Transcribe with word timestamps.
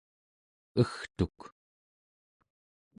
egtuk 0.81 1.39